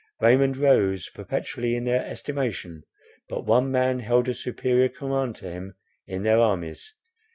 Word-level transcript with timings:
Raymond 0.19 0.57
rose 0.57 1.09
perpetually 1.09 1.75
in 1.75 1.83
their 1.83 2.03
estimation; 2.03 2.85
but 3.29 3.45
one 3.45 3.69
man 3.69 3.99
held 3.99 4.27
a 4.29 4.33
superior 4.33 4.89
command 4.89 5.35
to 5.35 5.51
him 5.51 5.75
in 6.07 6.23
their 6.23 6.39
armies. 6.39 6.95